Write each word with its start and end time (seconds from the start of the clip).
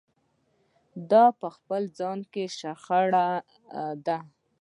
دا 1.11 1.25
په 1.39 1.47
خپل 1.55 1.81
ځان 1.97 2.19
کې 2.31 2.43
شخړه 2.59 3.27
ده. 4.05 4.17